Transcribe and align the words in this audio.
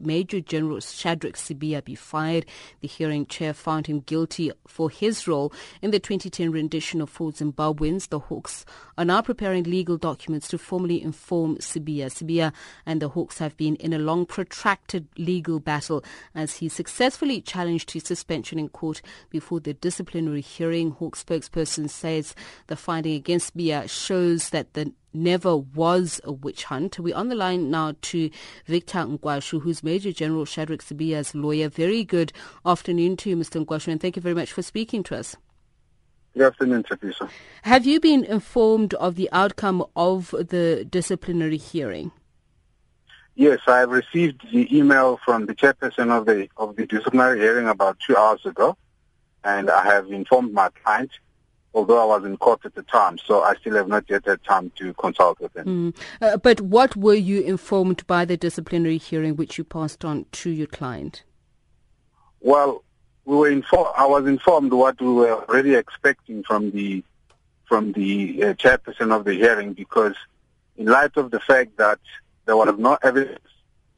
Major 0.00 0.40
General 0.40 0.80
Shadrack 0.80 1.34
Sibiya 1.34 1.84
be 1.84 1.94
fired. 1.94 2.46
The 2.80 2.88
hearing 2.88 3.26
chair 3.26 3.52
found 3.52 3.86
him 3.86 4.00
guilty 4.00 4.50
for 4.66 4.90
his 4.90 5.28
role 5.28 5.52
in 5.80 5.90
the 5.90 6.00
2010 6.00 6.50
rendition 6.50 7.00
of 7.00 7.10
four 7.10 7.32
Zimbabweans. 7.32 8.08
The 8.08 8.18
Hawks 8.18 8.64
are 8.96 9.04
now 9.04 9.22
preparing 9.22 9.64
legal 9.64 9.96
documents 9.96 10.48
to 10.48 10.58
formally 10.58 11.02
inform 11.02 11.56
Sibiya. 11.56 12.06
Sibiya 12.06 12.52
and 12.86 13.02
the 13.02 13.10
Hawks 13.10 13.38
have 13.38 13.56
been 13.56 13.76
in 13.76 13.92
a 13.92 13.98
long, 13.98 14.26
protracted 14.26 15.06
legal 15.18 15.60
battle 15.60 16.04
as 16.34 16.56
he 16.56 16.68
successfully 16.68 17.40
challenged 17.40 17.90
his 17.90 18.04
suspension 18.04 18.58
in 18.58 18.68
court 18.68 19.02
before 19.30 19.60
the 19.60 19.74
disciplinary 19.74 20.40
hearing. 20.40 20.92
Hawks 20.92 21.24
spokesperson 21.24 21.88
says 21.88 22.34
the 22.66 22.76
finding 22.76 23.14
against 23.14 23.56
Sibiya 23.56 23.88
shows 23.88 24.50
that 24.50 24.74
the 24.74 24.92
never 25.14 25.56
was 25.56 26.20
a 26.24 26.32
witch 26.32 26.64
hunt. 26.64 26.98
We're 26.98 27.16
on 27.16 27.28
the 27.28 27.34
line 27.34 27.70
now 27.70 27.94
to 28.02 28.30
Victor 28.66 28.98
Nkwashu, 28.98 29.62
who's 29.62 29.82
Major 29.82 30.12
General 30.12 30.44
Shadrack 30.44 30.80
Sibiya's 30.80 31.34
lawyer. 31.34 31.68
Very 31.68 32.04
good 32.04 32.32
afternoon 32.64 33.16
to 33.18 33.30
you, 33.30 33.36
Mr. 33.36 33.64
Nkwashu, 33.64 33.88
and 33.88 34.00
thank 34.00 34.16
you 34.16 34.22
very 34.22 34.34
much 34.34 34.52
for 34.52 34.62
speaking 34.62 35.02
to 35.04 35.16
us. 35.16 35.36
Good 36.34 36.46
afternoon, 36.46 36.84
Chapisa. 36.84 37.28
Have 37.62 37.84
you 37.84 38.00
been 38.00 38.24
informed 38.24 38.94
of 38.94 39.16
the 39.16 39.28
outcome 39.32 39.84
of 39.94 40.30
the 40.30 40.86
disciplinary 40.88 41.58
hearing? 41.58 42.10
Yes, 43.34 43.60
I 43.66 43.78
have 43.78 43.90
received 43.90 44.42
the 44.52 44.74
email 44.76 45.18
from 45.24 45.46
the 45.46 45.54
chairperson 45.54 46.10
of 46.10 46.26
the 46.26 46.48
of 46.56 46.76
the 46.76 46.86
disciplinary 46.86 47.40
hearing 47.40 47.68
about 47.68 47.98
two 48.00 48.16
hours 48.16 48.44
ago, 48.44 48.76
and 49.44 49.70
I 49.70 49.84
have 49.84 50.10
informed 50.10 50.52
my 50.52 50.68
client 50.82 51.10
although 51.74 52.00
I 52.02 52.16
was 52.16 52.24
in 52.24 52.36
court 52.36 52.60
at 52.64 52.74
the 52.74 52.82
time, 52.82 53.18
so 53.18 53.42
I 53.42 53.54
still 53.56 53.74
have 53.76 53.88
not 53.88 54.04
yet 54.08 54.26
had 54.26 54.42
time 54.44 54.70
to 54.76 54.92
consult 54.94 55.40
with 55.40 55.56
him. 55.56 55.92
Mm. 55.92 55.96
Uh, 56.20 56.36
but 56.36 56.60
what 56.60 56.96
were 56.96 57.14
you 57.14 57.40
informed 57.42 58.06
by 58.06 58.24
the 58.24 58.36
disciplinary 58.36 58.98
hearing 58.98 59.36
which 59.36 59.58
you 59.58 59.64
passed 59.64 60.04
on 60.04 60.26
to 60.32 60.50
your 60.50 60.66
client? 60.66 61.24
Well, 62.40 62.84
we 63.24 63.36
were 63.36 63.50
informed. 63.50 63.90
I 63.96 64.06
was 64.06 64.26
informed 64.26 64.72
what 64.72 65.00
we 65.00 65.12
were 65.12 65.44
already 65.44 65.74
expecting 65.74 66.42
from 66.42 66.70
the 66.72 67.04
from 67.66 67.92
the 67.92 68.42
uh, 68.42 68.54
chairperson 68.54 69.16
of 69.16 69.24
the 69.24 69.32
hearing, 69.32 69.72
because 69.72 70.14
in 70.76 70.86
light 70.86 71.16
of 71.16 71.30
the 71.30 71.40
fact 71.40 71.78
that 71.78 72.00
there 72.44 72.56
was 72.56 72.74
no 72.76 72.98
evidence 73.02 73.38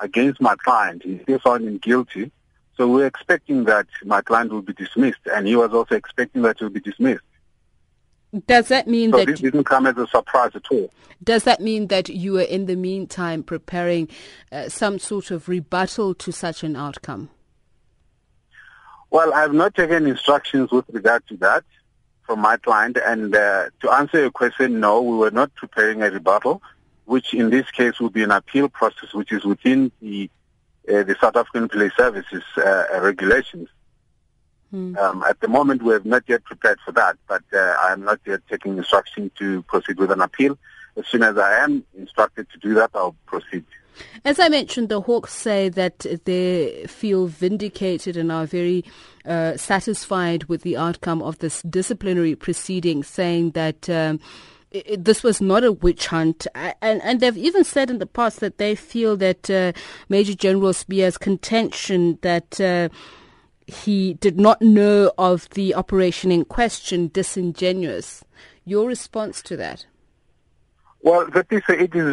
against 0.00 0.40
my 0.40 0.56
client, 0.56 1.02
he 1.04 1.20
still 1.22 1.38
found 1.38 1.66
him 1.66 1.78
guilty. 1.78 2.30
So 2.76 2.88
we 2.88 2.96
were 2.96 3.06
expecting 3.06 3.64
that 3.64 3.86
my 4.04 4.20
client 4.20 4.52
would 4.52 4.66
be 4.66 4.72
dismissed, 4.72 5.20
and 5.32 5.46
he 5.46 5.56
was 5.56 5.72
also 5.72 5.94
expecting 5.94 6.42
that 6.42 6.58
he 6.58 6.64
would 6.64 6.74
be 6.74 6.80
dismissed. 6.80 7.22
Does 8.46 8.68
that 8.68 8.88
mean 8.88 9.10
so 9.10 9.18
that 9.18 9.26
this 9.26 9.40
didn't 9.40 9.64
come 9.64 9.86
as 9.86 9.96
a 9.98 10.06
surprise 10.06 10.52
at 10.54 10.62
all? 10.70 10.90
Does 11.22 11.44
that 11.44 11.60
mean 11.60 11.88
that 11.88 12.08
you 12.08 12.32
were 12.32 12.40
in 12.40 12.64
the 12.64 12.76
meantime 12.76 13.42
preparing 13.42 14.08
uh, 14.50 14.68
some 14.68 14.98
sort 14.98 15.30
of 15.30 15.48
rebuttal 15.48 16.14
to 16.14 16.32
such 16.32 16.64
an 16.64 16.74
outcome? 16.74 17.28
Well, 19.10 19.34
I 19.34 19.42
have 19.42 19.52
not 19.52 19.74
taken 19.74 20.06
instructions 20.06 20.70
with 20.72 20.86
regard 20.88 21.26
to 21.28 21.36
that 21.38 21.64
from 22.22 22.40
my 22.40 22.56
client, 22.56 22.96
and 23.04 23.34
uh, 23.34 23.66
to 23.82 23.90
answer 23.90 24.20
your 24.20 24.30
question, 24.30 24.80
no, 24.80 25.02
we 25.02 25.16
were 25.16 25.30
not 25.30 25.54
preparing 25.54 26.02
a 26.02 26.10
rebuttal, 26.10 26.62
which 27.04 27.34
in 27.34 27.50
this 27.50 27.70
case 27.70 28.00
would 28.00 28.14
be 28.14 28.22
an 28.22 28.30
appeal 28.30 28.70
process, 28.70 29.12
which 29.12 29.30
is 29.30 29.44
within 29.44 29.92
the 30.00 30.30
uh, 30.88 31.02
the 31.04 31.14
South 31.20 31.36
African 31.36 31.68
Police 31.68 31.92
Services 31.96 32.42
uh, 32.56 32.84
regulations. 33.00 33.68
Mm. 34.72 34.96
Um, 34.96 35.22
at 35.28 35.40
the 35.40 35.48
moment, 35.48 35.82
we 35.82 35.92
have 35.92 36.06
not 36.06 36.24
yet 36.26 36.44
prepared 36.44 36.78
for 36.84 36.92
that, 36.92 37.16
but 37.28 37.42
uh, 37.52 37.76
I 37.82 37.92
am 37.92 38.04
not 38.04 38.20
yet 38.26 38.40
taking 38.48 38.78
instruction 38.78 39.30
to 39.38 39.62
proceed 39.62 39.98
with 39.98 40.10
an 40.10 40.20
appeal. 40.20 40.58
As 40.96 41.06
soon 41.06 41.22
as 41.22 41.36
I 41.38 41.58
am 41.58 41.84
instructed 41.96 42.48
to 42.50 42.58
do 42.58 42.74
that, 42.74 42.90
I'll 42.94 43.16
proceed. 43.26 43.64
As 44.24 44.38
I 44.38 44.48
mentioned, 44.48 44.88
the 44.88 45.00
Hawks 45.00 45.32
say 45.34 45.68
that 45.70 46.06
they 46.24 46.86
feel 46.86 47.26
vindicated 47.26 48.16
and 48.16 48.32
are 48.32 48.46
very 48.46 48.84
uh, 49.26 49.56
satisfied 49.56 50.44
with 50.44 50.62
the 50.62 50.76
outcome 50.76 51.22
of 51.22 51.38
this 51.38 51.62
disciplinary 51.62 52.34
proceeding, 52.34 53.02
saying 53.02 53.52
that. 53.52 53.88
Um, 53.88 54.20
it, 54.70 55.04
this 55.04 55.22
was 55.22 55.42
not 55.42 55.64
a 55.64 55.72
witch 55.72 56.06
hunt, 56.06 56.46
and 56.54 57.02
and 57.02 57.20
they've 57.20 57.36
even 57.36 57.62
said 57.62 57.90
in 57.90 57.98
the 57.98 58.06
past 58.06 58.40
that 58.40 58.56
they 58.56 58.74
feel 58.74 59.18
that 59.18 59.50
uh, 59.50 59.72
Major 60.08 60.32
General 60.32 60.72
Sibiya's 60.72 61.18
contention 61.18 62.18
that 62.22 62.58
uh, 62.58 62.88
he 63.72 64.14
did 64.14 64.38
not 64.38 64.62
know 64.62 65.12
of 65.18 65.48
the 65.50 65.74
operation 65.74 66.30
in 66.30 66.44
question 66.44 67.08
disingenuous. 67.08 68.24
Your 68.64 68.86
response 68.86 69.42
to 69.42 69.56
that? 69.56 69.86
Well, 71.00 71.28
it 71.34 71.46
is 71.50 71.62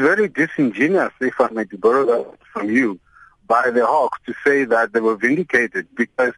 very 0.01 0.27
disingenuous, 0.27 1.13
if 1.21 1.39
I 1.39 1.49
may 1.49 1.65
borrow 1.65 2.05
that 2.05 2.39
from 2.51 2.69
you, 2.69 2.99
by 3.47 3.69
the 3.69 3.85
Hawks 3.85 4.19
to 4.25 4.33
say 4.43 4.63
that 4.65 4.93
they 4.93 4.99
were 4.99 5.15
vindicated 5.15 5.87
because 5.95 6.33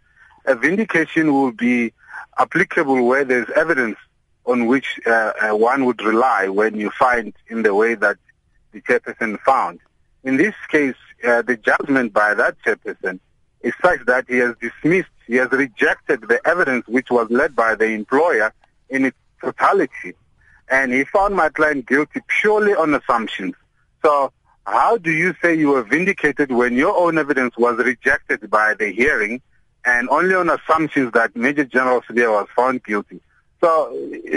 a 0.46 0.56
vindication 0.56 1.34
will 1.34 1.52
be 1.52 1.94
applicable 2.38 3.06
where 3.06 3.24
there's 3.24 3.50
evidence 3.56 3.98
on 4.46 4.66
which 4.66 5.00
uh, 5.06 5.34
uh, 5.42 5.56
one 5.56 5.86
would 5.86 6.02
rely 6.02 6.48
when 6.48 6.76
you 6.76 6.90
find 6.92 7.34
in 7.48 7.64
the 7.64 7.74
way 7.74 7.96
that 7.96 8.18
the 8.72 8.82
chairperson 8.82 9.40
found. 9.42 9.80
In 10.24 10.38
this 10.38 10.56
case, 10.70 10.96
uh, 11.26 11.42
the 11.42 11.56
judgment 11.56 12.12
by 12.14 12.34
that 12.34 12.58
chairperson 12.66 13.20
is 13.64 13.74
such 13.82 14.06
that 14.06 14.26
he 14.28 14.38
has 14.38 14.56
dismissed, 14.62 15.10
he 15.28 15.36
has 15.36 15.52
rejected 15.52 16.22
the 16.22 16.40
evidence 16.46 16.88
which 16.88 17.10
was 17.10 17.30
led 17.30 17.56
by 17.56 17.76
the 17.76 17.86
employer 17.86 18.54
in 18.90 19.06
its 19.06 19.18
totality. 19.42 20.14
And 20.70 20.94
he 20.94 21.04
found 21.04 21.36
my 21.36 21.50
client 21.50 21.88
guilty 21.88 22.22
purely 22.40 22.74
on 22.74 22.94
assumptions. 22.94 23.56
So 24.04 24.32
how 24.66 24.98
do 24.98 25.12
you 25.12 25.36
say 25.42 25.56
you 25.56 25.70
were 25.70 25.84
vindicated 25.84 26.52
when 26.52 26.76
your 26.76 26.96
own 26.96 27.18
evidence 27.18 27.58
was 27.58 27.78
rejected 27.78 28.50
by 28.50 28.74
the 28.74 28.92
hearing 28.92 29.42
and 29.84 30.10
only 30.10 30.36
on 30.36 30.50
assumptions 30.50 31.12
that 31.14 31.36
Major 31.36 31.66
General 31.66 32.02
Sibiya 32.02 32.32
was 32.32 32.48
found 32.56 32.84
guilty? 32.84 33.20
So 33.60 33.92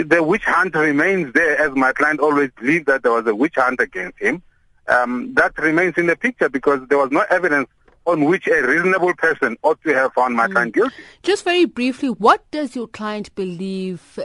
the 0.05 0.21
witch 0.21 0.43
hunt 0.43 0.75
remains 0.75 1.33
there 1.33 1.57
as 1.59 1.75
my 1.75 1.93
client 1.93 2.19
always 2.19 2.51
believed 2.59 2.85
that 2.87 3.03
there 3.03 3.11
was 3.11 3.25
a 3.25 3.33
witch 3.33 3.55
hunt 3.55 3.79
against 3.79 4.19
him. 4.19 4.43
Um, 4.87 5.33
that 5.33 5.57
remains 5.57 5.95
in 5.97 6.05
the 6.05 6.15
picture 6.15 6.47
because 6.47 6.87
there 6.89 6.97
was 6.99 7.09
no 7.11 7.25
evidence 7.29 7.67
on 8.05 8.25
which 8.25 8.47
a 8.47 8.61
reasonable 8.61 9.13
person 9.15 9.57
ought 9.63 9.81
to 9.83 9.93
have 9.93 10.13
found 10.13 10.35
my 10.35 10.47
mm. 10.47 10.51
client 10.51 10.73
guilty. 10.73 10.95
Just 11.23 11.43
very 11.43 11.65
briefly, 11.65 12.09
what 12.09 12.49
does 12.51 12.75
your 12.75 12.87
client 12.87 13.33
believe 13.35 14.19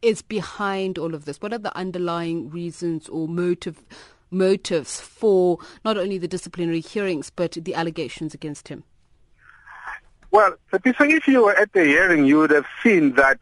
is 0.00 0.22
behind 0.22 0.98
all 0.98 1.14
of 1.14 1.24
this? 1.24 1.40
What 1.40 1.52
are 1.52 1.58
the 1.58 1.76
underlying 1.76 2.50
reasons 2.50 3.08
or 3.08 3.28
motive 3.28 3.82
motives 4.30 4.98
for 5.00 5.58
not 5.84 5.98
only 5.98 6.18
the 6.18 6.28
disciplinary 6.28 6.80
hearings 6.80 7.30
but 7.30 7.52
the 7.52 7.74
allegations 7.74 8.34
against 8.34 8.68
him? 8.68 8.84
Well, 10.30 10.54
if 10.72 11.28
you 11.28 11.44
were 11.44 11.54
at 11.54 11.72
the 11.74 11.84
hearing, 11.84 12.24
you 12.24 12.38
would 12.38 12.50
have 12.50 12.64
seen 12.82 13.14
that 13.16 13.38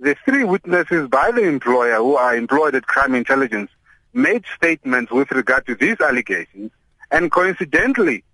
the 0.00 0.16
three 0.24 0.42
witnesses 0.42 1.08
by 1.08 1.30
the 1.30 1.42
employer 1.42 1.96
who 1.96 2.16
are 2.16 2.36
employed 2.36 2.74
at 2.74 2.88
crime 2.88 3.14
intelligence 3.14 3.70
made 4.12 4.44
statements 4.56 5.12
with 5.12 5.30
regard 5.30 5.64
to 5.66 5.76
these 5.76 6.00
allegations, 6.00 6.72
and 7.12 7.30
coincidentally, 7.30 8.24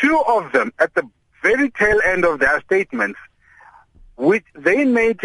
two 0.00 0.18
of 0.26 0.52
them 0.52 0.72
at 0.78 0.94
the 0.94 1.08
very 1.42 1.70
tail 1.70 2.00
end 2.04 2.24
of 2.24 2.40
their 2.40 2.60
statements, 2.62 3.18
which 4.16 4.44
they 4.54 4.84
made 4.84 5.20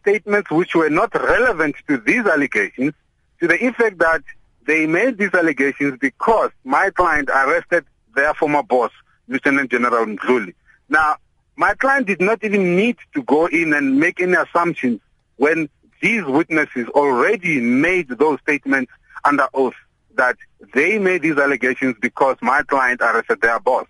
statements 0.00 0.50
which 0.50 0.74
were 0.74 0.90
not 0.90 1.14
relevant 1.14 1.74
to 1.88 1.96
these 1.98 2.26
allegations, 2.26 2.92
to 3.40 3.48
the 3.48 3.66
effect 3.66 3.98
that 3.98 4.22
they 4.66 4.86
made 4.86 5.18
these 5.18 5.34
allegations 5.34 5.98
because 6.00 6.50
my 6.64 6.90
client 6.90 7.28
arrested 7.28 7.84
their 8.14 8.34
former 8.34 8.62
boss, 8.62 8.90
Lieutenant 9.28 9.70
General 9.70 10.06
Mdluli. 10.06 10.54
Now, 10.88 11.16
my 11.56 11.74
client 11.74 12.06
did 12.06 12.20
not 12.20 12.42
even 12.42 12.76
need 12.76 12.96
to 13.14 13.22
go 13.22 13.46
in 13.46 13.72
and 13.72 13.98
make 13.98 14.20
any 14.20 14.34
assumptions 14.34 15.00
when 15.36 15.68
these 16.00 16.24
witnesses 16.24 16.88
already 16.88 17.60
made 17.60 18.08
those 18.08 18.38
statements 18.40 18.92
under 19.24 19.48
oath 19.54 19.74
that 20.16 20.36
they 20.74 20.98
made 20.98 21.22
these 21.22 21.38
allegations 21.38 21.96
because 22.00 22.36
my 22.40 22.62
client 22.62 23.00
arrested 23.00 23.40
their 23.40 23.58
boss. 23.60 23.86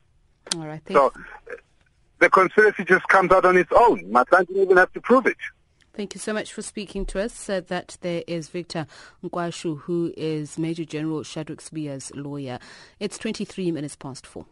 All 0.56 0.66
right. 0.66 0.82
So 0.90 1.12
the 2.20 2.30
conspiracy 2.30 2.84
just 2.84 3.06
comes 3.08 3.32
out 3.32 3.44
on 3.44 3.56
its 3.56 3.70
own. 3.74 4.10
My 4.10 4.24
client 4.24 4.48
didn't 4.48 4.62
even 4.62 4.76
have 4.76 4.92
to 4.92 5.00
prove 5.00 5.26
it. 5.26 5.36
Thank 5.94 6.14
you 6.14 6.20
so 6.20 6.32
much 6.32 6.52
for 6.52 6.60
speaking 6.60 7.06
to 7.06 7.20
us. 7.20 7.48
Uh, 7.48 7.60
that 7.68 7.98
there 8.00 8.24
is 8.26 8.48
Victor 8.48 8.86
Nkwashu, 9.22 9.80
who 9.82 10.12
is 10.16 10.58
Major 10.58 10.84
General 10.84 11.22
Shadrack 11.22 11.60
Sibiya's 11.60 12.10
lawyer. 12.16 12.58
It's 12.98 13.16
23 13.16 13.70
minutes 13.70 13.94
past 13.94 14.26
four. 14.26 14.46